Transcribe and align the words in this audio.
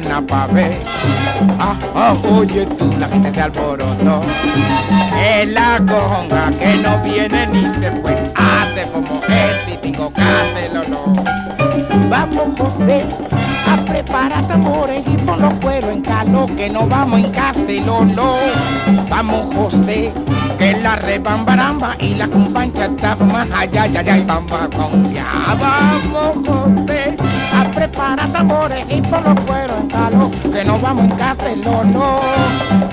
A 0.00 0.08
la 0.08 0.20
ventana 0.20 0.26
pa' 0.26 0.46
ver. 0.52 0.78
Ah, 1.58 2.14
oye 2.30 2.66
tú, 2.66 2.90
la 2.98 3.08
gente 3.08 3.32
se 3.32 3.42
alborotó. 3.42 4.22
Es 5.18 5.48
la 5.48 5.78
conga 5.78 6.50
que 6.58 6.76
no 6.76 7.02
viene 7.02 7.46
ni 7.48 7.62
se 7.80 7.90
fue. 8.00 8.14
Hace 8.34 8.90
como 8.92 9.20
este 9.24 9.74
y 9.74 9.78
pingo 9.78 10.12
no. 10.88 11.14
Vamos 12.08 12.48
José, 12.58 13.04
a 13.68 13.84
preparar 13.84 14.46
tambores 14.48 15.02
y 15.06 15.16
pon 15.18 15.40
los 15.40 15.54
cueros 15.54 15.90
en 15.90 16.00
calor 16.00 16.50
que 16.56 16.70
no 16.70 16.86
vamos 16.86 17.20
en 17.20 17.86
no. 17.86 18.34
Vamos 19.08 19.54
José, 19.54 20.12
que 20.58 20.72
la 20.78 20.96
rebambaramba 20.96 21.96
y 22.00 22.14
la 22.14 22.26
compancha 22.26 22.86
está 22.86 23.16
más 23.16 23.48
allá, 23.52 23.86
ya, 23.86 24.02
ya, 24.02 24.16
y 24.16 24.24
vamos 24.24 24.68
con 24.74 25.12
ya. 25.12 25.26
Vamos 25.58 26.48
José, 26.48 26.89
tambores 28.40 28.86
y 28.88 29.02
pon 29.02 29.22
los 29.22 29.38
cueros 29.40 29.80
en 29.80 29.88
calor 29.88 30.30
que 30.30 30.64
no 30.64 30.78
vamos 30.78 31.04
en 31.04 31.60
no. 31.60 32.20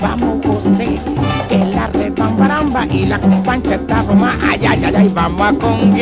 Vamos 0.02 0.46
José, 0.46 1.00
que 1.48 1.58
la 1.58 1.86
rebambaramba 1.86 2.86
y 2.86 3.06
la 3.06 3.18
compancha 3.18 3.76
está 3.76 4.02
más 4.02 4.36
allá, 4.42 4.74
ya, 4.74 4.90
ya, 4.90 5.02
y 5.02 5.08
vamos 5.08 5.40
a 5.40 5.54
con 5.54 5.94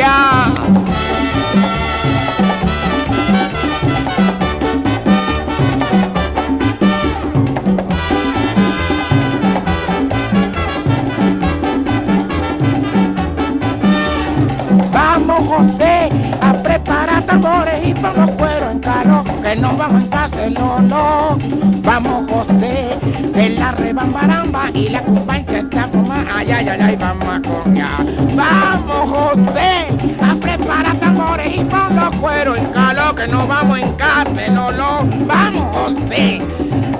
calor 19.57 19.57
que 19.57 19.61
no 19.61 19.77
vamos 19.77 20.03
en 20.03 20.09
casa 20.09 20.51
no. 20.51 21.39
Vamos 21.83 22.31
José 22.31 22.99
de 23.35 23.51
la 23.51 23.73
rebambaramba 23.73 24.71
y 24.75 24.89
la 24.89 25.03
compancha 25.03 25.59
está 25.59 25.89
como 25.89 26.12
ay 26.12 26.51
ay 26.51 26.69
ay 26.69 26.81
ay 26.81 26.97
vamos 26.97 27.29
a 27.29 27.41
con 27.41 27.75
ya. 27.75 27.97
Vamos 28.34 29.11
José 29.11 29.87
a 30.21 30.34
preparar 30.37 30.97
tambores 30.97 31.57
y 31.57 31.65
por 31.65 31.93
los 31.93 32.17
cueros 32.17 32.59
en 32.59 32.67
calor 32.67 33.15
que 33.15 33.28
no 33.28 33.47
vamos 33.47 33.78
en 33.78 33.93
casa 33.93 34.49
no. 34.50 35.05
Vamos 35.27 35.77
José 35.77 36.43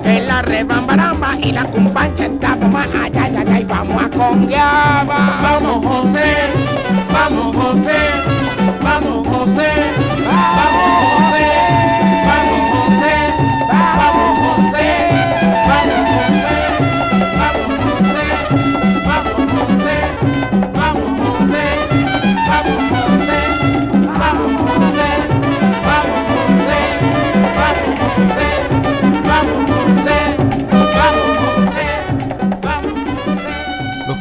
de 0.03 0.21
la 0.21 0.41
rebambaramba 0.41 1.37
y 1.41 1.51
la 1.51 1.65
compancha 1.65 2.25
está 2.25 2.55
como 2.57 2.77
ay 2.77 3.11
ay 3.15 3.35
ay 3.37 3.45
ay 3.51 3.63
vamos 3.65 4.01
a 4.01 4.09
con. 4.09 4.47
Vamos 4.49 5.85
José. 5.85 6.77
Vamos 7.11 7.55
José, 7.55 7.99
vamos 8.81 9.27
José, 9.27 9.71
vamos 10.27 10.87
José, 10.87 11.16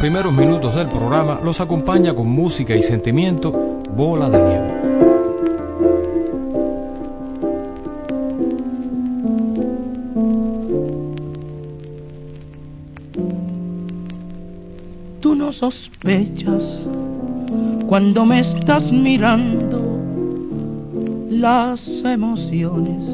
primeros 0.07 0.33
minutos 0.33 0.73
del 0.77 0.87
programa 0.87 1.41
los 1.43 1.61
acompaña 1.61 2.15
con 2.15 2.29
música 2.29 2.77
y 2.77 2.83
sentimiento 2.85 3.51
Bola 3.91 4.31
de 4.31 4.41
Nieve. 4.41 4.73
Tú 15.21 15.35
no 15.35 15.53
sospechas 15.53 16.87
cuando 17.89 18.25
me 18.25 18.39
estás 18.39 18.93
mirando 18.93 19.99
las 21.31 22.05
emociones 22.05 23.11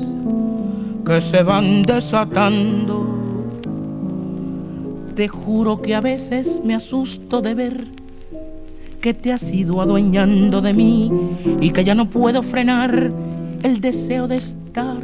que 1.07 1.23
se 1.23 1.43
van 1.43 1.85
desatando. 1.85 3.02
Te 5.15 5.29
juro 5.29 5.83
que 5.83 5.95
a 5.95 6.01
veces 6.01 6.61
me 6.65 6.75
asusto 6.75 7.43
de 7.43 7.55
ver 7.55 7.87
que 9.03 9.13
te 9.13 9.33
has 9.33 9.53
ido 9.53 9.81
adueñando 9.81 10.63
de 10.63 10.73
mí 10.73 11.11
y 11.61 11.71
que 11.71 11.85
ya 11.85 11.95
no 11.95 12.09
puedo 12.09 12.43
frenar 12.43 13.11
el 13.63 13.81
deseo 13.81 14.27
de 14.29 14.37
estar 14.37 15.03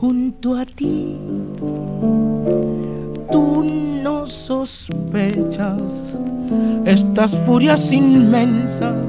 junto 0.00 0.56
a 0.56 0.64
ti. 0.64 1.16
Tú 3.30 3.64
no 4.02 4.26
sospechas 4.26 5.82
estas 6.84 7.36
furias 7.46 7.92
inmensas 7.92 9.06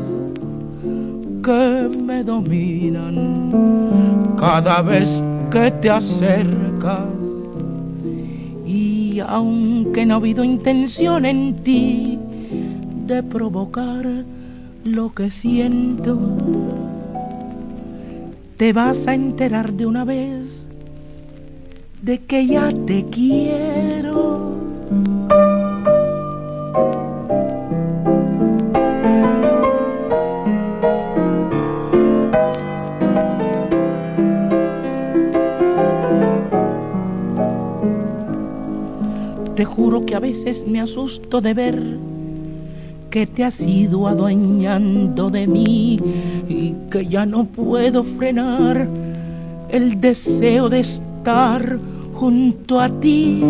que 1.44 1.90
me 2.03 2.24
dominan 2.24 3.52
cada 4.38 4.81
vez 4.81 5.24
que 5.50 5.72
te 5.72 5.90
acercas. 5.90 7.21
Aunque 9.28 10.06
no 10.06 10.16
ha 10.16 10.18
habido 10.18 10.44
intención 10.44 11.26
en 11.26 11.56
ti 11.64 12.20
de 13.08 13.24
provocar 13.24 14.06
lo 14.84 15.14
que 15.14 15.30
siento, 15.32 16.18
te 18.58 18.74
vas 18.74 19.08
a 19.08 19.14
enterar 19.14 19.74
de 19.74 19.86
una 19.86 20.04
vez 20.04 20.66
de 22.02 22.20
que 22.20 22.48
ya 22.48 22.74
te 22.88 23.06
quiero. 23.06 24.00
Juro 39.76 40.06
que 40.06 40.16
a 40.16 40.20
veces 40.20 40.64
me 40.68 40.82
asusto 40.82 41.41
de 41.41 41.53
ver 41.53 41.82
que 43.09 43.28
te 43.28 43.44
has 43.44 43.59
ido 43.59 44.08
adueñando 44.08 45.29
de 45.29 45.46
mí 45.46 46.00
y 46.47 46.73
que 46.90 47.06
ya 47.06 47.26
no 47.26 47.44
puedo 47.44 48.03
frenar 48.03 48.88
el 49.70 50.00
deseo 50.00 50.70
de 50.70 50.79
estar 50.79 51.78
junto 52.14 52.79
a 52.79 52.90
ti. 53.02 53.44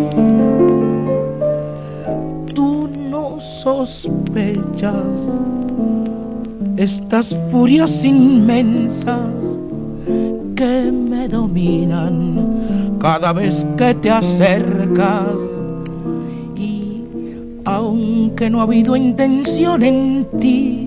Tú 2.54 2.88
no 3.10 3.40
sospechas 3.62 5.06
estas 6.76 7.36
furias 7.52 8.04
inmensas 8.04 9.30
que 10.56 10.90
me 10.90 11.28
dominan 11.28 12.98
cada 13.00 13.32
vez 13.32 13.64
que 13.76 13.94
te 13.94 14.10
acercas 14.10 15.51
aunque 18.22 18.48
no 18.48 18.60
ha 18.60 18.62
habido 18.62 18.94
intención 18.94 19.82
en 19.82 20.24
ti 20.38 20.86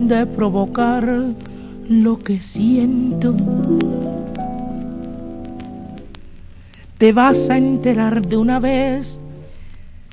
de 0.00 0.24
provocar 0.24 1.06
lo 1.86 2.18
que 2.18 2.40
siento, 2.40 3.36
te 6.96 7.12
vas 7.12 7.50
a 7.50 7.58
enterar 7.58 8.26
de 8.26 8.38
una 8.38 8.58
vez 8.58 9.20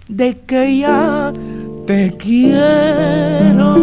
de 0.09 0.37
que 0.39 0.79
ya 0.79 1.31
te 1.87 2.13
quiero. 2.17 3.77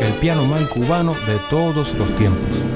El 0.00 0.12
piano 0.22 0.46
man 0.46 0.64
cubano 0.72 1.12
de 1.12 1.36
todos 1.50 1.94
los 1.98 2.08
tiempos. 2.16 2.73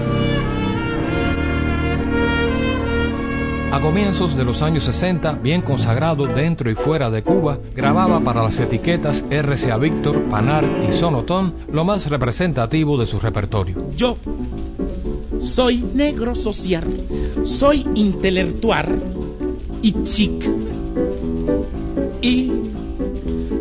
A 3.78 3.80
comienzos 3.80 4.34
de 4.34 4.44
los 4.44 4.60
años 4.62 4.82
60, 4.82 5.34
bien 5.34 5.62
consagrado 5.62 6.26
dentro 6.26 6.68
y 6.68 6.74
fuera 6.74 7.10
de 7.10 7.22
Cuba, 7.22 7.60
grababa 7.76 8.18
para 8.18 8.42
las 8.42 8.58
etiquetas 8.58 9.24
RCA 9.30 9.76
Victor, 9.76 10.20
Panar 10.24 10.64
y 10.88 10.92
Sonotón 10.92 11.54
lo 11.70 11.84
más 11.84 12.10
representativo 12.10 12.98
de 12.98 13.06
su 13.06 13.20
repertorio. 13.20 13.88
Yo 13.96 14.18
soy 15.38 15.76
negro 15.94 16.34
social, 16.34 16.88
soy 17.44 17.86
intelectual 17.94 19.00
y 19.80 20.02
chic. 20.02 20.50
Y 22.20 22.50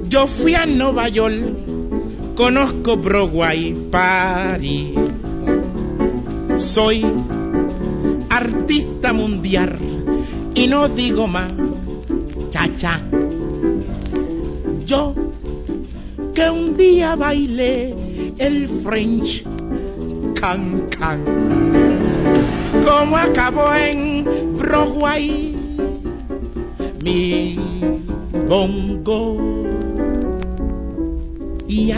yo 0.09 0.25
fui 0.25 0.55
a 0.55 0.65
Nueva 0.65 1.09
York, 1.09 1.35
conozco 2.35 2.97
Broadway, 2.97 3.71
París. 3.91 4.95
Soy 6.57 7.05
artista 8.31 9.13
mundial 9.13 9.86
y 10.57 10.67
no 10.67 10.89
digo 10.89 11.27
más, 11.27 11.53
chacha. 12.49 12.99
Yo 14.87 15.13
que 16.33 16.49
un 16.49 16.75
día 16.75 17.15
bailé 17.15 17.93
el 18.39 18.67
French 18.83 19.43
can 20.33 20.87
can, 20.89 21.23
como 22.83 23.17
acabó 23.17 23.71
en 23.75 24.25
Broadway, 24.57 25.55
mi 27.03 27.59
bongo 28.47 29.37
y 31.67 31.93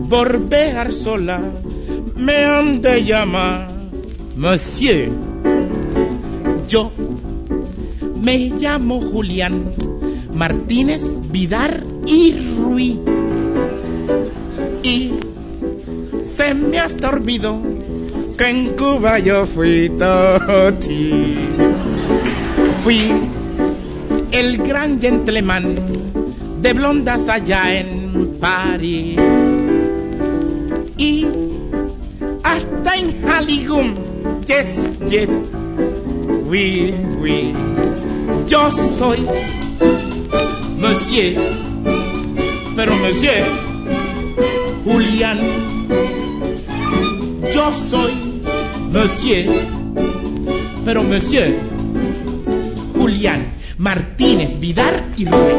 volver 0.00 0.92
sola 0.92 1.40
me 2.14 2.44
han 2.44 2.82
de 2.82 3.04
llamar 3.04 3.70
Monsieur. 4.36 5.10
Yo 6.68 6.92
me 8.22 8.38
llamo 8.38 9.00
Julián 9.00 9.64
Martínez 10.32 11.18
Vidar 11.30 11.82
y 12.06 12.34
Ruiz. 12.56 12.98
Y 14.84 15.12
se 16.24 16.54
me 16.54 16.78
ha 16.78 16.86
olvidado 17.08 17.60
que 18.38 18.48
en 18.48 18.68
Cuba 18.74 19.18
yo 19.18 19.44
fui 19.44 19.90
toti. 19.98 21.34
Fui 22.84 23.12
el 24.30 24.58
gran 24.58 25.00
gentleman 25.00 25.74
de 26.60 26.72
blondas 26.72 27.28
allá 27.28 27.80
en 27.80 28.36
París. 28.40 29.18
Y 30.96 31.26
hasta 32.44 32.96
en 32.96 33.24
Hollywood, 33.28 33.98
yes, 34.46 34.68
yes, 35.10 35.30
oui, 36.48 36.94
oui. 37.20 37.52
Yo 38.46 38.70
soy 38.70 39.26
Monsieur, 40.78 41.40
pero 42.76 42.94
Monsieur 42.96 43.44
Julián. 44.84 45.40
Yo 47.54 47.72
soy 47.72 48.12
Monsieur, 48.90 49.46
pero 50.84 51.02
Monsieur 51.02 51.54
Julián 52.94 53.52
Martínez 53.78 54.58
Vidar 54.60 55.04
y 55.16 55.24
Rubén. 55.24 55.58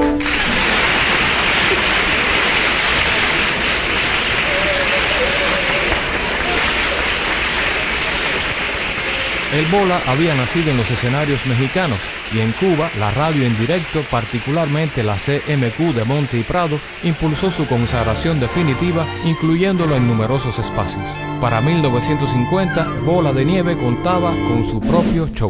El 9.53 9.65
Bola 9.67 10.01
había 10.07 10.33
nacido 10.35 10.71
en 10.71 10.77
los 10.77 10.89
escenarios 10.89 11.45
mexicanos 11.45 11.99
y 12.33 12.39
en 12.39 12.51
Cuba 12.53 12.89
la 12.99 13.11
radio 13.11 13.45
en 13.45 13.57
directo, 13.57 14.01
particularmente 14.09 15.03
la 15.03 15.15
CMQ 15.15 15.93
de 15.93 16.03
Monte 16.05 16.39
y 16.39 16.43
Prado, 16.43 16.79
impulsó 17.03 17.51
su 17.51 17.65
consagración 17.67 18.39
definitiva 18.39 19.05
incluyéndolo 19.25 19.95
en 19.95 20.07
numerosos 20.07 20.57
espacios. 20.59 21.03
Para 21.39 21.61
1950, 21.61 22.87
Bola 23.05 23.33
de 23.33 23.45
Nieve 23.45 23.77
contaba 23.77 24.31
con 24.31 24.67
su 24.67 24.79
propio 24.79 25.27
show. 25.29 25.49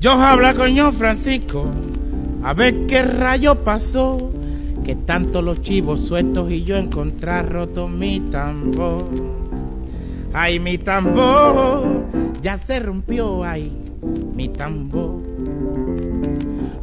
Yo 0.00 0.12
habla 0.12 0.54
coño 0.54 0.92
Francisco, 0.92 1.66
a 2.42 2.54
ver 2.54 2.86
qué 2.86 3.02
rayo 3.02 3.56
pasó 3.64 4.35
que 4.86 4.94
tanto 4.94 5.42
los 5.42 5.62
chivos 5.62 6.00
sueltos 6.00 6.48
y 6.48 6.62
yo 6.62 6.76
encontrar 6.76 7.52
roto 7.52 7.88
mi 7.88 8.20
tambor. 8.20 9.04
Ay, 10.32 10.60
mi 10.60 10.78
tambor, 10.78 12.04
ya 12.40 12.56
se 12.56 12.78
rompió, 12.78 13.42
ay, 13.42 13.76
mi 14.32 14.48
tambor. 14.48 15.22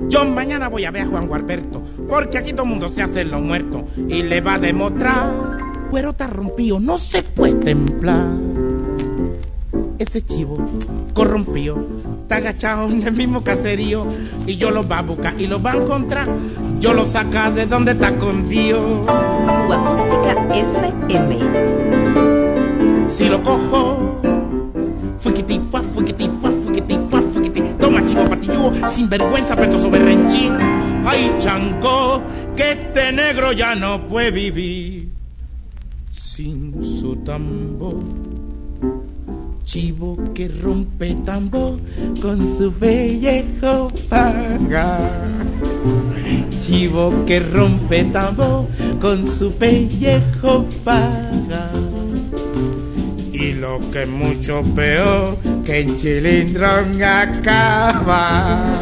Yo 0.09 0.25
mañana 0.25 0.67
voy 0.67 0.83
a 0.83 0.91
ver 0.91 1.03
a 1.03 1.05
Juan 1.05 1.27
Gualberto, 1.29 1.81
porque 2.09 2.39
aquí 2.39 2.51
todo 2.51 2.63
el 2.63 2.71
mundo 2.71 2.89
se 2.89 3.03
hace 3.03 3.23
lo 3.23 3.39
muerto 3.39 3.87
y 4.09 4.21
le 4.21 4.41
va 4.41 4.55
a 4.55 4.59
demostrar. 4.59 5.59
Cuero 5.89 6.09
está 6.09 6.27
rompido, 6.27 6.81
no 6.81 6.97
se 6.97 7.23
puede 7.23 7.53
templar. 7.53 8.27
Ese 9.97 10.21
chivo 10.21 10.57
corrompido 11.13 11.77
está 12.23 12.37
agachado 12.37 12.89
en 12.89 13.03
el 13.03 13.11
mismo 13.11 13.43
caserío 13.43 14.07
y 14.47 14.55
yo 14.55 14.71
lo 14.71 14.87
va 14.87 14.99
a 14.99 15.01
buscar 15.01 15.39
y 15.39 15.45
lo 15.47 15.61
va 15.61 15.73
a 15.73 15.75
encontrar. 15.75 16.27
Yo 16.79 16.93
lo 16.93 17.05
saca 17.05 17.51
de 17.51 17.65
donde 17.65 17.91
está 17.91 18.07
escondido. 18.09 19.05
Cuba 19.05 19.75
Acústica 19.75 20.31
FM. 20.53 21.39
Si 23.07 23.25
lo 23.25 23.43
cojo, 23.43 24.21
fuiquitifua, 25.19 25.83
fuiquitifua, 25.83 26.51
fuiquitifua, 26.51 27.21
fuiquitifua. 27.21 27.77
Toma 27.79 28.05
chivo 28.05 28.25
patilludo, 28.25 28.87
sin 28.87 29.09
vergüenza, 29.09 29.55
sobre 29.77 29.99
berrenchín. 29.99 30.57
Ay, 31.05 31.35
chanco, 31.39 32.23
que 32.55 32.71
este 32.71 33.11
negro 33.11 33.51
ya 33.51 33.75
no 33.75 34.07
puede 34.07 34.31
vivir 34.31 35.09
sin 36.11 36.81
su 36.83 37.17
tambor 37.17 38.22
chivo 39.65 40.17
que 40.33 40.47
rompe 40.47 41.15
tambor 41.25 41.79
con 42.21 42.57
su 42.57 42.71
pellejo 42.73 43.87
paga. 44.09 45.27
Chivo 46.59 47.25
que 47.25 47.39
rompe 47.39 48.03
tambor 48.05 48.67
con 48.99 49.29
su 49.29 49.51
pellejo 49.53 50.65
paga. 50.83 51.69
Y 53.31 53.53
lo 53.53 53.79
que 53.91 54.03
es 54.03 54.09
mucho 54.09 54.63
peor, 54.75 55.37
que 55.65 55.81
en 55.81 55.97
chilindrón 55.97 57.01
acaba. 57.03 58.79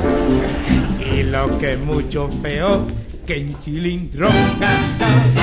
Y 1.14 1.24
lo 1.24 1.58
que 1.58 1.74
es 1.74 1.80
mucho 1.80 2.30
peor, 2.42 2.86
que 3.26 3.38
en 3.38 3.58
chilindrón 3.60 4.32
acaba. 4.62 5.41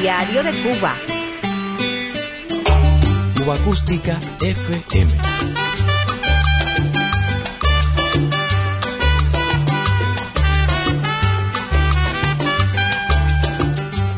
Diario 0.00 0.44
de 0.44 0.52
Cuba. 0.62 0.94
Cuba 3.36 3.54
Acústica 3.56 4.16
FM. 4.40 5.12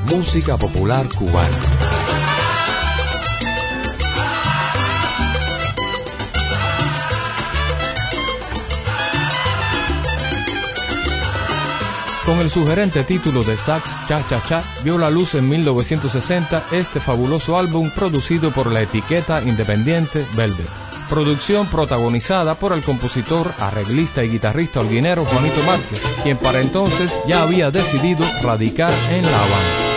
Música 0.07 0.59
popular 0.59 1.09
cubana. 1.17 2.00
Con 12.31 12.39
el 12.39 12.49
sugerente 12.49 13.03
título 13.03 13.43
de 13.43 13.57
Sax 13.57 14.07
Cha 14.07 14.25
Cha 14.25 14.41
Cha, 14.47 14.63
vio 14.85 14.97
la 14.99 15.11
luz 15.11 15.35
en 15.35 15.49
1960 15.49 16.67
este 16.71 17.01
fabuloso 17.01 17.59
álbum 17.59 17.91
producido 17.91 18.53
por 18.53 18.71
la 18.71 18.83
etiqueta 18.83 19.43
independiente 19.43 20.25
Velvet. 20.37 20.69
Producción 21.09 21.67
protagonizada 21.67 22.55
por 22.55 22.73
el 22.73 22.83
compositor, 22.83 23.53
arreglista 23.59 24.23
y 24.23 24.29
guitarrista 24.29 24.79
holguinero 24.79 25.25
Juanito 25.25 25.61
Márquez, 25.67 26.01
quien 26.23 26.37
para 26.37 26.61
entonces 26.61 27.13
ya 27.27 27.43
había 27.43 27.73
decidido 27.73 28.25
radicar 28.45 28.93
en 29.11 29.23
La 29.25 29.37
Habana. 29.37 29.91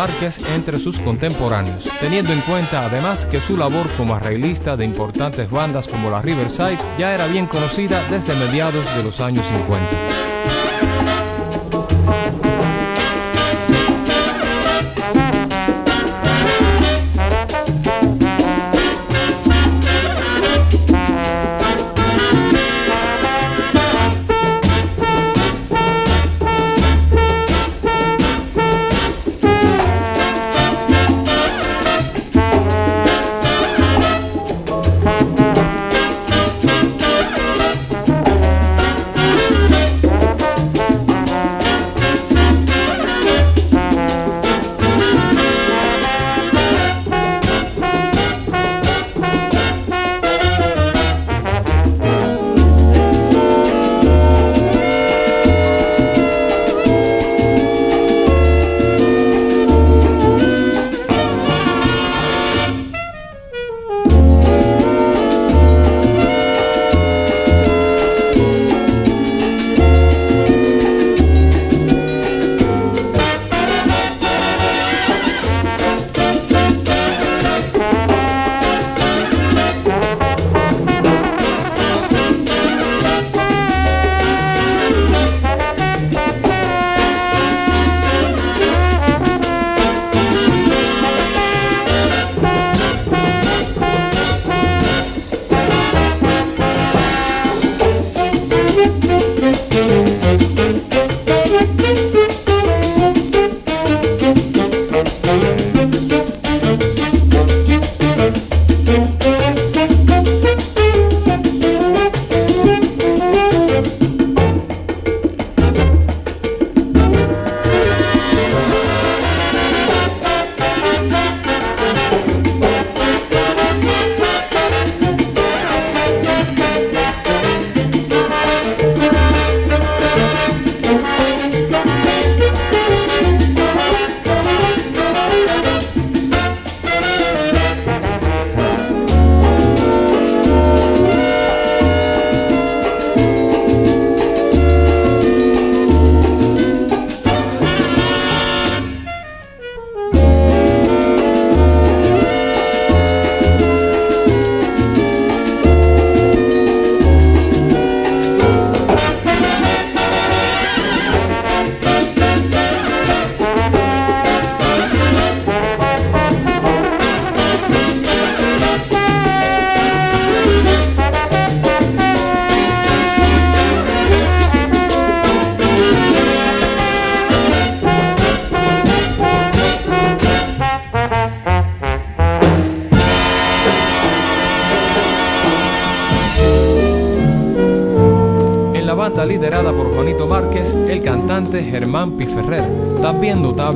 Entre 0.00 0.78
sus 0.78 0.98
contemporáneos, 0.98 1.86
teniendo 2.00 2.32
en 2.32 2.40
cuenta 2.40 2.86
además 2.86 3.26
que 3.26 3.38
su 3.38 3.54
labor 3.54 3.86
como 3.98 4.14
arreglista 4.14 4.74
de 4.74 4.86
importantes 4.86 5.50
bandas 5.50 5.88
como 5.88 6.08
la 6.08 6.22
Riverside 6.22 6.78
ya 6.98 7.14
era 7.14 7.26
bien 7.26 7.46
conocida 7.46 8.02
desde 8.08 8.34
mediados 8.34 8.86
de 8.96 9.02
los 9.02 9.20
años 9.20 9.44
50. 9.46 11.29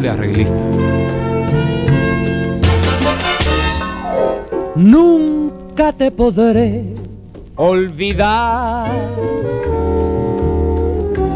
Arreglista. 0.02 0.54
Nunca 4.74 5.92
te 5.92 6.10
podré 6.10 6.82
olvidar, 7.56 8.90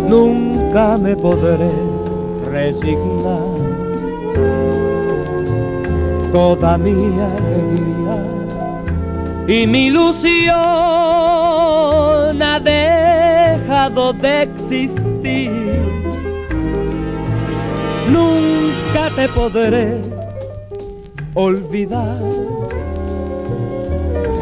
nunca 0.09 0.99
me 0.99 1.15
podré 1.15 1.71
resignar. 2.51 3.39
Toda 6.33 6.77
mi 6.77 6.91
alegría 6.91 8.17
y 9.47 9.67
mi 9.67 9.87
ilusión 9.87 10.53
ha 12.43 12.61
dejado 12.61 14.13
de 14.13 14.43
existir 14.43 15.98
nunca 18.11 19.11
te 19.15 19.29
podré 19.29 20.01
olvidar. 21.35 22.21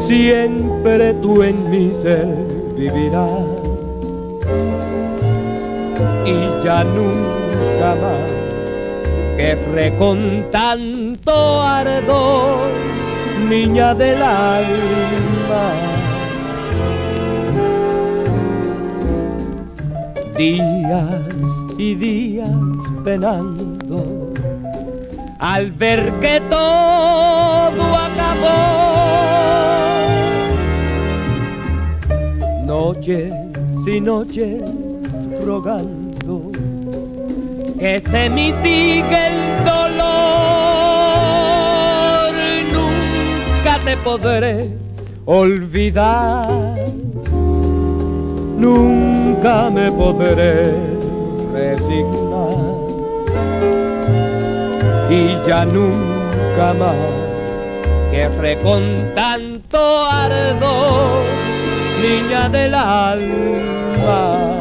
Siempre 0.05 1.13
tú 1.15 1.43
en 1.43 1.69
mi 1.69 1.91
ser 2.01 2.27
vivirás 2.75 3.67
y 6.25 6.63
ya 6.63 6.83
nunca 6.83 7.95
más 8.01 8.31
querré 9.37 9.95
con 9.97 10.49
tanto 10.49 11.61
ardor, 11.61 12.67
niña 13.49 13.93
del 13.93 14.21
alma. 14.21 15.71
Días 20.37 21.66
y 21.77 21.93
días 21.95 22.49
penando 23.03 24.33
al 25.39 25.71
ver 25.71 26.11
que 26.19 26.41
todo 26.49 27.95
acabó. 27.95 28.47
Noches 32.65 33.31
y 33.85 34.01
noches 34.01 34.61
rogando 35.45 36.51
que 37.79 38.01
se 38.01 38.29
mitigue 38.29 39.27
el 39.27 39.63
dolor. 39.63 40.07
Nunca 42.73 43.79
te 43.85 43.97
podré 43.97 44.69
olvidar, 45.25 46.49
nunca 48.57 49.69
me 49.69 49.91
podré 49.91 50.96
resignar 51.57 52.77
y 55.09 55.37
ya 55.47 55.65
nunca 55.65 56.73
más 56.77 56.95
querré 58.11 58.57
con 58.57 58.81
tanto 59.15 59.79
ardor, 60.05 61.23
niña 62.01 62.49
del 62.49 62.73
alma. 62.73 64.56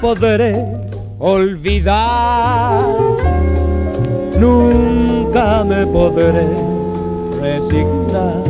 Podré 0.00 0.64
olvidar, 1.18 2.84
nunca 4.38 5.64
me 5.64 5.86
podré 5.86 6.46
resignar 7.40 8.42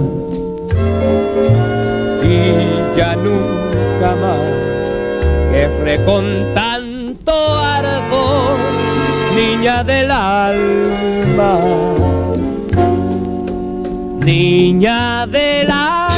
y 2.23 2.97
ya 2.97 3.17
nunca 3.17 4.15
más 4.21 4.51
querré 5.51 6.05
con 6.05 6.25
tanto 6.55 7.33
ardor, 7.33 8.59
niña 9.35 9.83
del 9.85 10.11
alma, 10.11 11.61
niña 14.21 15.27
del 15.27 15.71
alma. 15.71 16.18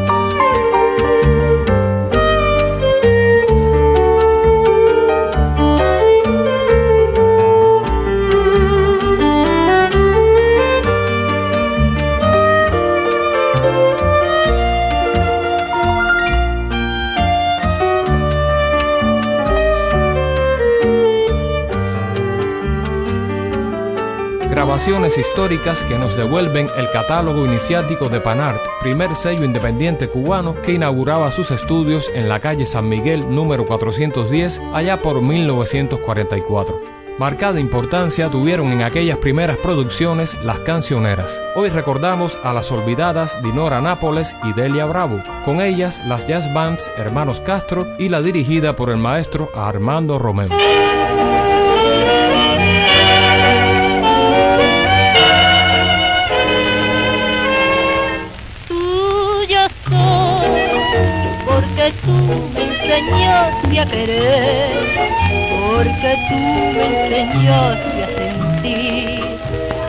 Grabaciones 24.71 25.17
históricas 25.17 25.83
que 25.83 25.97
nos 25.97 26.15
devuelven 26.15 26.69
el 26.77 26.89
catálogo 26.91 27.45
iniciático 27.45 28.07
de 28.07 28.21
Panart, 28.21 28.61
primer 28.79 29.17
sello 29.17 29.43
independiente 29.43 30.07
cubano 30.07 30.61
que 30.61 30.71
inauguraba 30.71 31.29
sus 31.29 31.51
estudios 31.51 32.09
en 32.15 32.29
la 32.29 32.39
calle 32.39 32.65
San 32.65 32.87
Miguel 32.87 33.35
número 33.35 33.65
410 33.65 34.61
allá 34.73 35.01
por 35.01 35.21
1944. 35.21 36.79
Marcada 37.19 37.59
importancia 37.59 38.31
tuvieron 38.31 38.71
en 38.71 38.83
aquellas 38.83 39.17
primeras 39.17 39.57
producciones 39.57 40.41
las 40.41 40.59
cancioneras. 40.59 41.41
Hoy 41.57 41.67
recordamos 41.67 42.37
a 42.41 42.53
las 42.53 42.71
olvidadas 42.71 43.43
Dinora 43.43 43.81
Nápoles 43.81 44.33
y 44.45 44.53
Delia 44.53 44.85
Bravo, 44.85 45.19
con 45.43 45.59
ellas 45.59 45.99
las 46.07 46.25
jazz 46.27 46.51
bands 46.53 46.89
Hermanos 46.95 47.41
Castro 47.41 47.87
y 47.99 48.07
la 48.07 48.21
dirigida 48.21 48.73
por 48.77 48.89
el 48.89 48.99
maestro 48.99 49.49
Armando 49.53 50.17
Romeo. 50.17 50.47
Querer, 63.71 64.69
porque 65.49 66.15
tú 66.27 66.35
me 66.75 66.85
enseñaste 66.87 68.03
a 68.03 68.07
sentir 68.17 69.23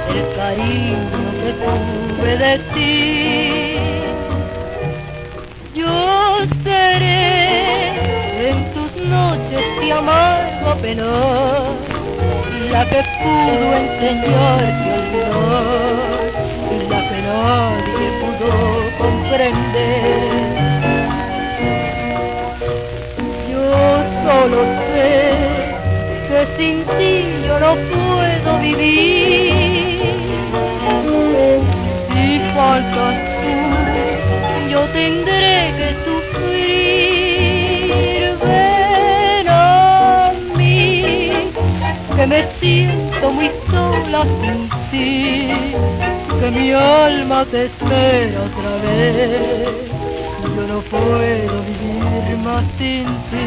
el 0.08 0.22
cariño 0.36 1.20
que 1.42 1.50
tuve 1.62 2.32
de 2.36 2.52
ti. 2.74 3.76
Yo 5.74 5.94
seré 6.62 8.50
en 8.50 8.58
tus 8.72 8.92
noches 9.04 9.64
de 9.80 9.92
amargo 9.92 10.70
penor, 10.80 11.74
la 12.70 12.82
que 12.88 13.02
pudo 13.18 13.76
enseñarte 13.76 14.88
a 14.90 14.94
olvidar 15.00 16.30
y 16.70 16.88
la 16.88 17.00
que 17.08 17.18
nadie 17.22 18.06
pudo 18.20 18.52
comprender. 18.98 20.61
Solo 24.24 24.64
sé 24.92 25.08
que 26.28 26.40
sin 26.56 26.76
ti 26.96 27.12
yo 27.46 27.54
no 27.58 27.72
puedo 27.90 28.50
vivir. 28.58 30.02
Si 32.08 32.26
faltas 32.54 33.16
tú, 33.42 33.56
yo 34.70 34.80
tendré 34.92 35.72
que 35.78 35.88
sufrir. 36.04 37.90
Ven 38.44 39.46
a 39.48 40.32
mí, 40.56 41.52
que 42.16 42.24
me 42.26 42.40
siento 42.60 43.24
muy 43.30 43.50
sola 43.70 44.22
sin 44.40 44.58
ti, 44.90 45.06
que 46.40 46.48
mi 46.50 46.72
alma 46.72 47.44
te 47.50 47.66
espera 47.66 48.40
otra 48.42 48.72
vez. 48.84 49.91
No 50.72 50.80
puedo 50.84 51.62
vivir 51.64 52.36
más 52.38 52.64
sin 52.78 53.04
Yo 53.30 53.38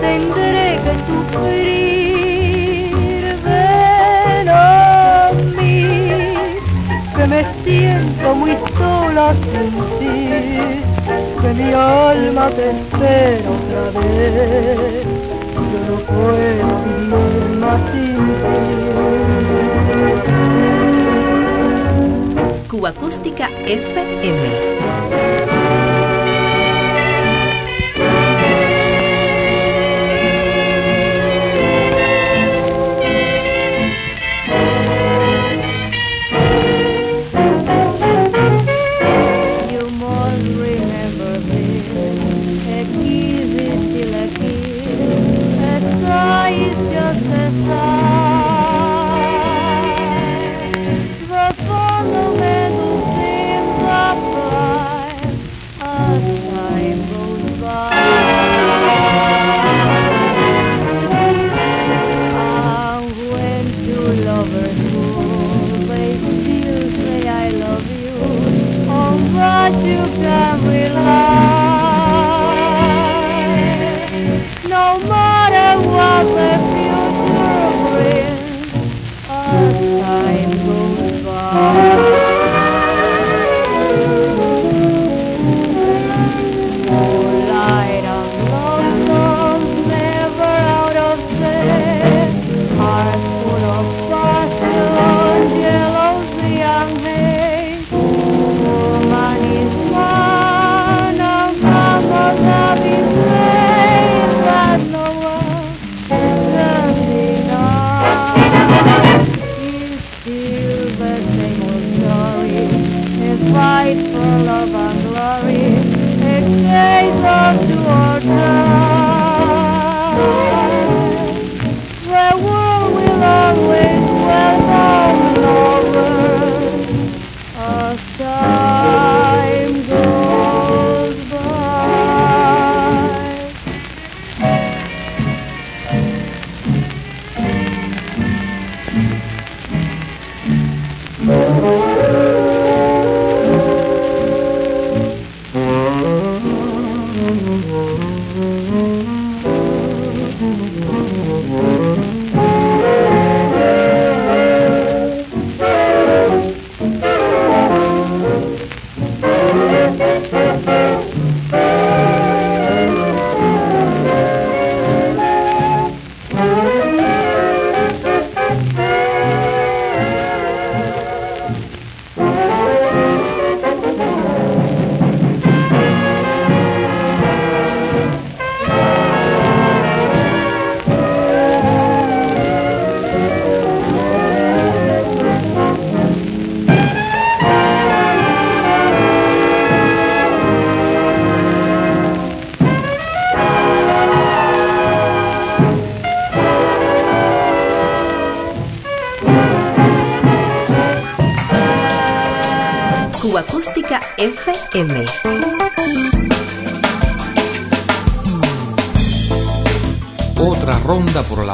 tendré 0.00 0.78
que 0.84 0.92
sufrir. 1.06 2.94
Ven 3.44 4.48
a 4.48 5.30
mí, 5.56 5.84
que 7.16 7.24
me 7.26 7.42
siento 7.64 8.26
muy 8.34 8.54
sola 8.76 9.26
sin 9.52 9.70
ti, 9.98 10.16
que 11.40 11.48
mi 11.54 11.70
alma 11.72 12.46
te 12.50 12.64
espera 12.70 13.48
otra 13.58 13.84
vez. 14.00 15.04
Yo 15.70 15.78
no 15.88 15.96
puedo 16.12 16.66
vivir 16.84 17.46
más 17.60 17.80
sin 17.92 18.16
ti. 18.42 18.68
Cuba 22.68 22.88
Acústica 22.90 23.46
FM. 23.66 24.44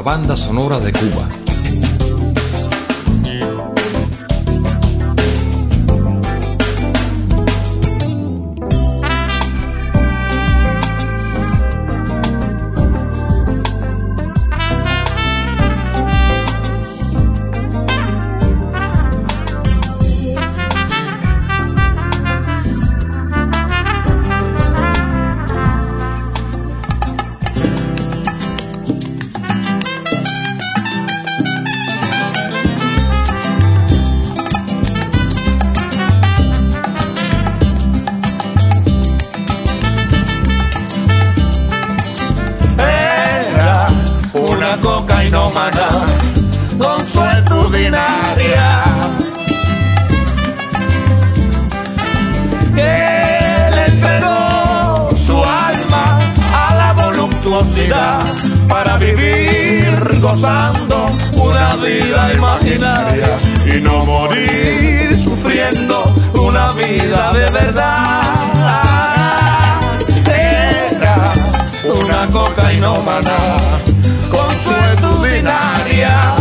Banda 0.05 0.37
sonora 0.37 0.79
de 0.81 0.93
Cuba. 0.93 1.44
Cocainómana 73.05 73.37
consuetudinaria. 74.31 76.35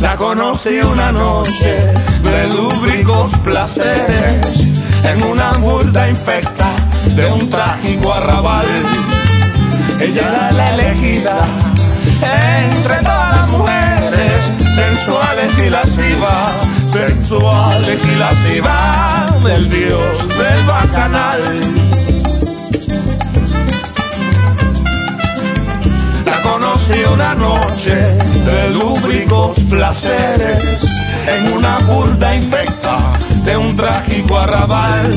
La 0.00 0.16
conocí 0.16 0.80
una 0.80 1.12
noche 1.12 1.92
de 2.22 2.48
lúbricos 2.48 3.32
placeres 3.44 4.72
en 5.04 5.22
una 5.22 5.52
burda 5.54 6.08
infecta 6.08 6.70
de 7.14 7.26
un 7.26 7.50
trágico 7.50 8.12
arrabal. 8.12 8.66
Ella 10.00 10.28
era 10.28 10.52
la 10.52 10.74
elegida 10.74 11.69
entre 12.22 12.96
todas 12.96 13.36
las 13.36 13.48
mujeres 13.50 14.50
sensuales 14.74 15.58
y 15.66 15.70
lascivas, 15.70 16.90
sensuales 16.92 18.00
y 18.04 18.18
lascivas 18.18 19.44
del 19.44 19.68
dios 19.68 20.28
del 20.38 20.66
bacanal. 20.66 21.40
La 26.24 26.42
conocí 26.42 27.00
una 27.12 27.34
noche 27.34 27.94
de 27.94 28.70
lúbricos 28.74 29.58
placeres 29.68 30.80
en 31.26 31.52
una 31.52 31.78
burda 31.80 32.34
infecta 32.34 32.98
de 33.44 33.56
un 33.56 33.76
trágico 33.76 34.38
arrabal. 34.38 35.14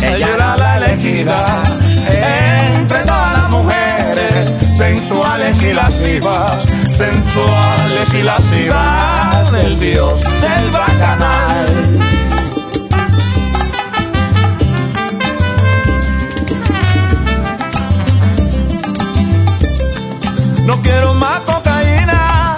Ella 0.00 0.28
era 0.34 0.56
la 0.56 0.76
elegida 0.78 1.62
entre 2.08 3.00
todas 3.00 3.32
las 3.32 3.50
mujeres 3.50 4.59
sensuales 4.80 5.62
y 5.62 5.74
lascivas, 5.74 6.62
sensuales 6.90 8.14
y 8.14 8.22
lascivas 8.22 9.52
del 9.52 9.78
dios 9.78 10.22
del 10.22 10.70
bacanal. 10.70 11.98
No 20.64 20.80
quiero 20.80 21.12
más 21.12 21.40
cocaína, 21.40 22.54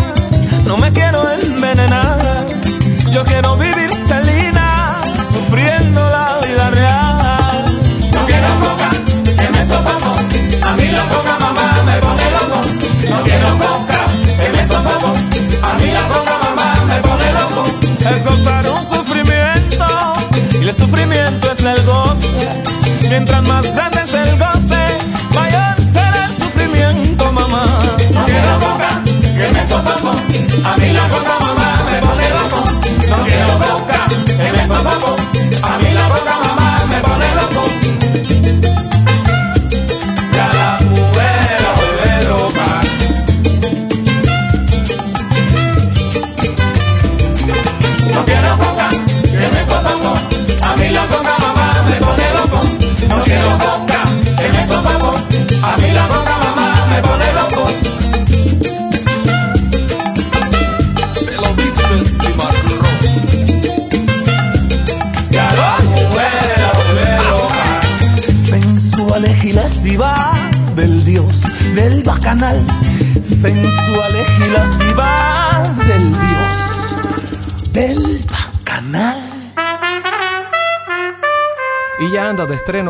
no 0.65 0.77
me 0.77 0.93
quiero 0.93 1.29
envenenar. 1.29 2.21
Yo 3.11 3.25
quiero 3.25 3.57
vivir 3.57 3.82
A 15.63 15.75
mí 15.75 15.91
la 15.93 16.03
coca 16.09 16.39
mamá 16.39 16.75
me 16.87 17.01
pone 17.01 17.33
loco. 17.33 17.63
Es 18.15 18.25
gozar 18.25 18.69
un 18.69 18.85
sufrimiento 18.85 19.87
y 20.61 20.69
el 20.69 20.75
sufrimiento 20.75 21.53
es 21.53 21.65
el 21.65 21.85
goce. 21.85 22.29
Mientras 23.09 23.47
más 23.47 23.75
grande 23.75 24.03
es 24.03 24.15
el 24.15 24.39
goce, 24.39 24.83
mayor 25.35 25.75
será 25.93 26.27
el 26.27 26.37
sufrimiento, 26.43 27.33
mamá. 27.33 27.65
No 28.13 28.25
quiero 28.25 28.59
coca, 28.59 29.03
que 29.05 29.49
me 29.53 29.69
sofoco. 29.69 30.11
A 30.65 30.77
mí 30.77 30.93
la 30.93 31.09
coca 31.09 31.42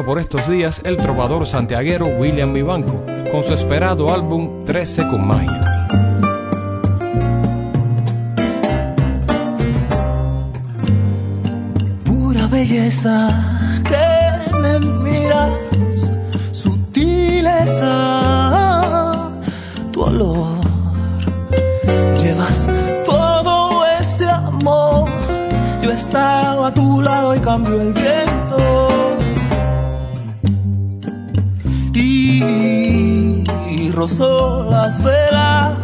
por 0.05 0.19
estos 0.19 0.49
días 0.49 0.81
el 0.85 0.97
trovador 0.97 1.47
santiaguero 1.47 2.07
William 2.07 2.53
Vivanco, 2.53 3.05
con 3.31 3.43
su 3.43 3.55
esperado 3.55 4.12
álbum 4.12 4.65
13 4.65 5.09
con 5.09 5.27
magia. 5.27 5.72
Rozó 34.03 34.65
las 34.69 35.01
velas 35.01 35.77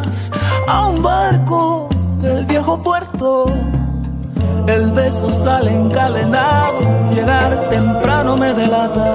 a 0.66 0.86
un 0.88 1.00
barco 1.04 1.88
del 2.20 2.44
viejo 2.46 2.82
puerto. 2.82 3.46
El 4.66 4.90
beso 4.90 5.30
sale 5.30 5.70
encadenado, 5.70 6.80
llegar 7.14 7.68
temprano 7.70 8.36
me 8.36 8.52
delata 8.54 9.14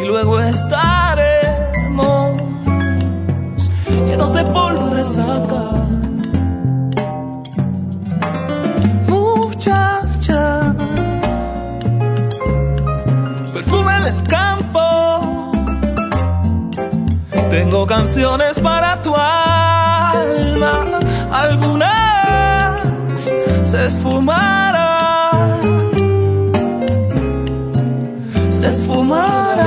y 0.00 0.06
luego 0.06 0.38
estaremos 0.40 1.16
llenos 4.06 4.34
de 4.34 4.44
polvo 4.44 4.90
y 4.92 4.94
resaca. 4.94 5.99
Tengo 17.62 17.86
canciones 17.86 18.58
para 18.58 19.02
tu 19.02 19.14
alma, 19.14 20.98
algunas 21.30 22.80
se 23.66 23.86
esfumarán, 23.86 25.60
se 28.48 28.66
esfumarán. 28.66 29.60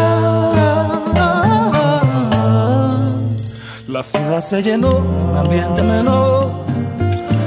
La 3.87 4.01
ciudad 4.01 4.41
se 4.41 4.63
llenó, 4.63 4.97
ambiente 5.37 5.83
menor, 5.83 6.51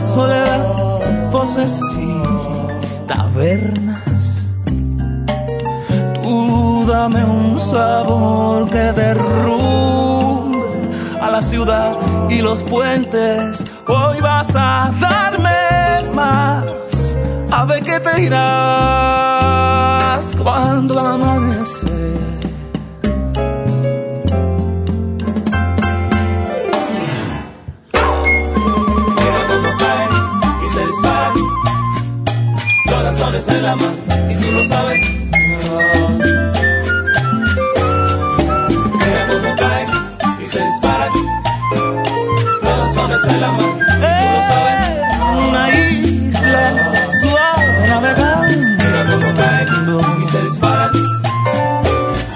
soledad 0.04 0.64
posesiva, 1.32 2.68
tabernas. 3.08 4.52
Tú 6.22 6.86
dame 6.86 7.24
un 7.24 7.58
sabor 7.58 8.70
que 8.70 8.92
derrumbe 8.92 9.76
a 9.82 9.85
la 11.36 11.42
ciudad 11.42 11.94
y 12.30 12.40
los 12.40 12.62
puentes. 12.62 13.62
Hoy 13.86 14.20
vas 14.22 14.48
a 14.54 14.90
darme 14.98 15.50
más. 16.14 16.64
A 17.50 17.66
ver 17.66 17.84
qué 17.84 18.00
te 18.00 18.22
irás 18.22 18.46
cuando 20.42 20.98
amanece. 20.98 21.92
Mira 29.18 29.42
cómo 29.50 29.70
cae 29.78 30.08
y 30.64 30.66
se 30.74 30.82
dispara. 30.86 31.34
Son 33.18 33.34
en 33.56 33.62
la 33.62 33.76
mano 33.76 33.92
y 34.30 34.34
tú 34.36 34.46
lo 34.52 34.64
sabes. 34.68 35.02
La 43.24 43.50
mano 43.50 43.76
y 43.76 43.80
tú 43.80 44.26
lo 44.32 44.42
sabes. 44.42 44.80
Una 45.48 45.70
isla 45.70 46.64
suave 47.20 47.88
navegando. 47.88 48.84
Mira 48.84 49.06
cómo 49.06 49.34
cae 49.34 49.66
y 50.22 50.26
se 50.26 50.42
dispara. 50.42 50.90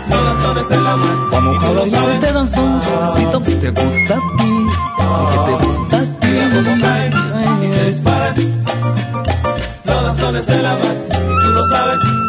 Todas 0.08 0.40
son 0.40 0.58
en 0.58 0.84
la 0.84 0.96
mano. 0.96 1.28
Vamos 1.30 1.64
a 1.64 1.70
bailar 1.72 2.08
este 2.10 2.32
danzón 2.32 2.80
suavecito 2.80 3.42
que 3.42 3.54
te 3.56 3.70
gusta 3.70 4.14
a 4.14 4.36
ti. 4.38 4.66
Que 5.30 5.38
te 5.46 5.64
gusta 5.64 5.96
a 5.96 6.00
ti. 6.00 6.26
Mira 6.26 6.48
cómo 6.54 6.80
cae 6.80 7.10
y 7.62 7.68
se 7.68 7.84
dispara. 7.84 8.34
Todas 9.84 10.16
son 10.16 10.36
en 10.36 10.62
la 10.62 10.76
mano 10.76 10.94
y 11.10 11.44
tú 11.44 11.50
lo 11.50 11.68
sabes. 11.68 12.19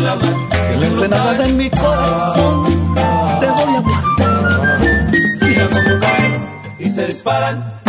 La 0.00 0.14
mano. 0.16 0.48
Que 0.50 0.76
la 0.76 0.86
ensenada 0.86 1.32
de 1.34 1.52
mi 1.52 1.70
corazón 1.70 2.64
te 3.40 3.46
voy 3.46 3.76
a 3.76 3.80
guardar. 3.80 5.10
Mira 5.42 5.68
cómo 5.68 6.00
cae 6.00 6.26
y 6.78 6.88
se 6.88 7.06
disparan. 7.06 7.80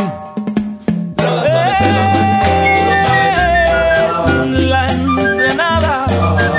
Los 1.17 1.43
danzones 1.43 1.81
en 1.81 1.95
la 1.95 2.05
tú 2.75 2.81
lo 2.89 2.95
sabes. 3.05 4.65
La 4.67 4.91
ensenada 4.91 6.05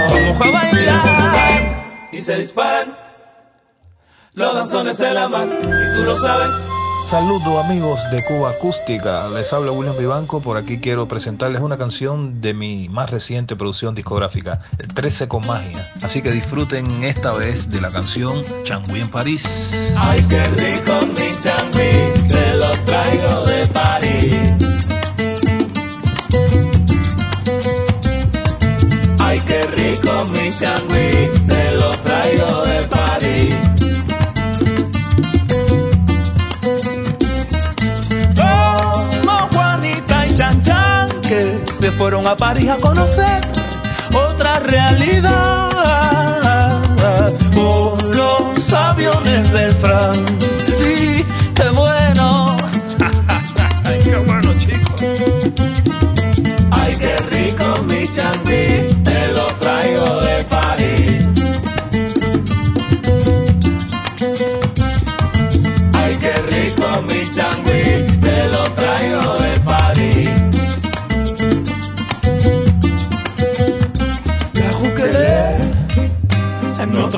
como 0.08 0.34
fue 0.34 0.48
a 0.48 0.52
bailar 0.52 2.08
y 2.12 2.18
se 2.20 2.36
disparan 2.36 2.96
los 4.34 4.54
danzones 4.54 4.98
en 5.00 5.14
la 5.14 5.28
mano 5.28 5.52
y 5.52 5.96
tú 5.96 6.02
lo 6.04 6.16
sabes. 6.16 6.63
Saludos 7.14 7.64
amigos 7.64 8.10
de 8.10 8.24
Cuba 8.24 8.50
Acústica, 8.50 9.28
les 9.28 9.52
habla 9.52 9.70
William 9.70 9.96
Vivanco, 9.96 10.40
por 10.40 10.56
aquí 10.56 10.78
quiero 10.78 11.06
presentarles 11.06 11.62
una 11.62 11.78
canción 11.78 12.40
de 12.40 12.54
mi 12.54 12.88
más 12.88 13.08
reciente 13.08 13.54
producción 13.54 13.94
discográfica, 13.94 14.62
el 14.78 14.88
13 14.88 15.28
con 15.28 15.46
magia. 15.46 15.92
Así 16.02 16.22
que 16.22 16.32
disfruten 16.32 17.04
esta 17.04 17.32
vez 17.32 17.70
de 17.70 17.80
la 17.80 17.90
canción 17.90 18.42
Changui 18.64 19.00
en 19.00 19.08
París. 19.10 19.94
Ay, 19.96 20.24
qué 20.28 20.44
rico 20.44 21.06
mi 21.06 21.30
changui, 21.40 22.26
te 22.26 22.54
lo 22.56 22.70
traigo 22.84 23.46
de 23.46 23.66
París. 23.68 24.52
Ay, 29.20 29.40
qué 29.46 29.66
rico 29.66 30.26
mi 30.32 30.50
changui, 30.50 31.30
te 31.46 31.70
lo 31.76 31.90
traigo 31.98 32.46
de 32.46 32.58
París. 32.58 32.63
Fueron 41.98 42.26
a 42.26 42.36
París 42.36 42.70
a 42.70 42.76
conocer 42.76 43.40
otra 44.14 44.58
realidad. 44.60 45.70
Por 47.54 48.16
los 48.16 48.72
aviones 48.72 49.52
del 49.52 49.72
Fran. 49.72 50.14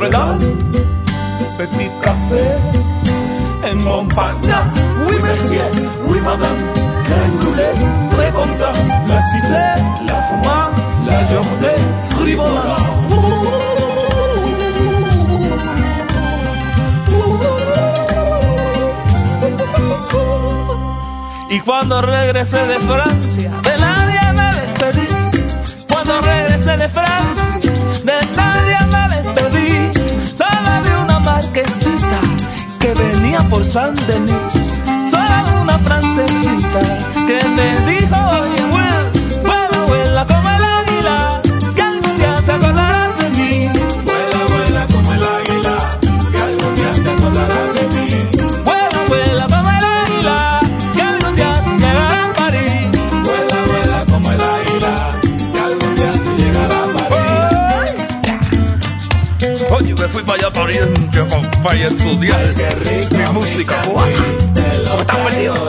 Petit 0.07 1.91
Café, 2.01 2.45
en 3.65 3.77
Montparnasse, 3.83 4.67
oui 5.09 5.15
monsieur, 5.21 5.63
oui 6.07 6.19
madame, 6.21 6.63
Granoulet, 7.09 7.75
très 8.13 8.31
content, 8.31 8.79
la 9.09 9.21
cité, 9.21 9.67
la 10.07 10.23
fumée, 10.23 10.71
la 11.09 11.27
journée, 11.27 11.81
frivola. 12.11 12.77
Y 21.51 21.61
cuando 21.61 22.01
regresé 22.01 22.59
de 22.59 22.79
Francia, 22.87 23.51
de 23.63 23.76
por 33.57 33.65
San 33.65 33.95
Denis. 34.07 34.66
Para 61.25 61.85
estudiar 61.85 62.45
mi 63.11 63.33
música 63.33 63.81
cubana. 63.83 64.17
Porque 64.91 65.01
estaba 65.01 65.25
perdido. 65.25 65.69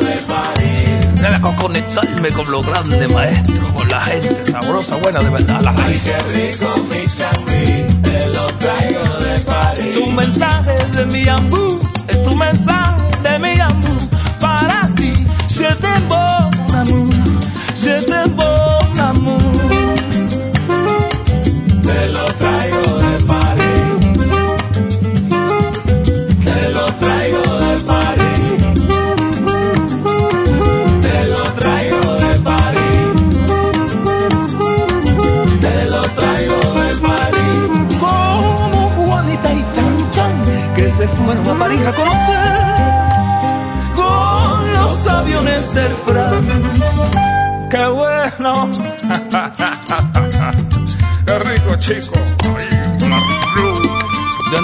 Tenía 1.15 1.41
que 1.41 1.55
conectarme 1.55 2.29
con 2.31 2.51
los 2.51 2.65
grandes 2.65 3.09
maestros, 3.09 3.71
con 3.71 3.87
la 3.89 4.01
gente 4.01 4.51
sabrosa, 4.51 4.97
buena 4.97 5.19
de 5.19 5.29
verdad, 5.29 5.61
la 5.61 5.71
raíz. 5.71 6.03
Tu 6.59 7.46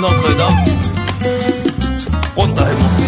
no 0.03 0.21
quedamos. 0.21 0.69
¿Cuántas 2.35 2.71
emociones? 2.71 3.02